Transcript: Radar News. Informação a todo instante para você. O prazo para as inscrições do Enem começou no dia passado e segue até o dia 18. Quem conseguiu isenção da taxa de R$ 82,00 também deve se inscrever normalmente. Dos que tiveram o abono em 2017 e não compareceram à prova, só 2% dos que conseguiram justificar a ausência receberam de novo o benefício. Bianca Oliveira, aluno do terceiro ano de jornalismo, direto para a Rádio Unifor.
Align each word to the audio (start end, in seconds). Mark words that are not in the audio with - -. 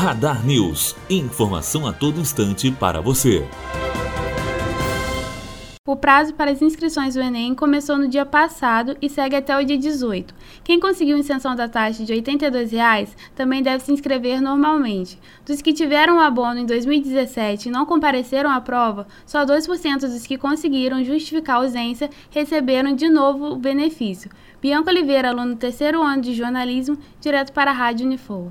Radar 0.00 0.46
News. 0.46 0.96
Informação 1.10 1.86
a 1.86 1.92
todo 1.92 2.18
instante 2.18 2.70
para 2.70 3.02
você. 3.02 3.46
O 5.86 5.94
prazo 5.94 6.32
para 6.32 6.50
as 6.50 6.62
inscrições 6.62 7.12
do 7.12 7.20
Enem 7.20 7.54
começou 7.54 7.98
no 7.98 8.08
dia 8.08 8.24
passado 8.24 8.96
e 9.02 9.10
segue 9.10 9.36
até 9.36 9.54
o 9.54 9.62
dia 9.62 9.76
18. 9.76 10.34
Quem 10.64 10.80
conseguiu 10.80 11.18
isenção 11.18 11.54
da 11.54 11.68
taxa 11.68 12.02
de 12.02 12.14
R$ 12.14 12.22
82,00 12.22 13.10
também 13.34 13.62
deve 13.62 13.84
se 13.84 13.92
inscrever 13.92 14.40
normalmente. 14.40 15.18
Dos 15.44 15.60
que 15.60 15.74
tiveram 15.74 16.16
o 16.16 16.20
abono 16.20 16.60
em 16.60 16.64
2017 16.64 17.68
e 17.68 17.70
não 17.70 17.84
compareceram 17.84 18.48
à 18.48 18.58
prova, 18.58 19.06
só 19.26 19.44
2% 19.44 20.00
dos 20.00 20.26
que 20.26 20.38
conseguiram 20.38 21.04
justificar 21.04 21.56
a 21.56 21.58
ausência 21.58 22.08
receberam 22.30 22.94
de 22.94 23.10
novo 23.10 23.52
o 23.52 23.56
benefício. 23.56 24.30
Bianca 24.62 24.90
Oliveira, 24.90 25.28
aluno 25.28 25.56
do 25.56 25.60
terceiro 25.60 26.02
ano 26.02 26.22
de 26.22 26.32
jornalismo, 26.32 26.96
direto 27.20 27.52
para 27.52 27.70
a 27.70 27.74
Rádio 27.74 28.06
Unifor. 28.06 28.50